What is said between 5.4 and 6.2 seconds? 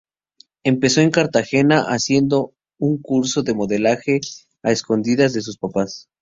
sus papás.